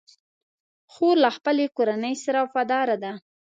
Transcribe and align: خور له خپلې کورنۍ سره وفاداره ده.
خور 0.93 1.15
له 1.23 1.29
خپلې 1.37 1.65
کورنۍ 1.77 2.15
سره 2.25 2.39
وفاداره 2.45 2.95
ده. 3.03 3.11